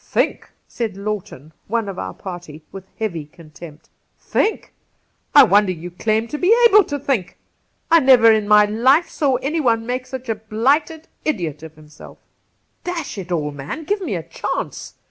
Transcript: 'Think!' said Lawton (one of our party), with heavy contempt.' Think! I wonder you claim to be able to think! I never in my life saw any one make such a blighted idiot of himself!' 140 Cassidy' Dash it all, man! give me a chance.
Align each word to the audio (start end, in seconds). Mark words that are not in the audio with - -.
'Think!' 0.17 0.49
said 0.67 0.97
Lawton 0.97 1.53
(one 1.67 1.87
of 1.87 1.99
our 1.99 2.15
party), 2.15 2.63
with 2.71 2.85
heavy 2.97 3.25
contempt.' 3.25 3.91
Think! 4.35 4.73
I 5.35 5.43
wonder 5.43 5.71
you 5.71 5.91
claim 5.91 6.27
to 6.29 6.39
be 6.39 6.57
able 6.67 6.83
to 6.85 6.97
think! 6.97 7.37
I 7.91 7.99
never 7.99 8.31
in 8.31 8.47
my 8.47 8.65
life 8.65 9.09
saw 9.09 9.35
any 9.35 9.59
one 9.59 9.85
make 9.85 10.07
such 10.07 10.27
a 10.27 10.33
blighted 10.33 11.07
idiot 11.23 11.61
of 11.61 11.75
himself!' 11.75 12.17
140 12.83 12.83
Cassidy' 12.83 13.03
Dash 13.03 13.17
it 13.19 13.31
all, 13.31 13.51
man! 13.51 13.83
give 13.83 14.01
me 14.01 14.15
a 14.15 14.23
chance. 14.23 14.95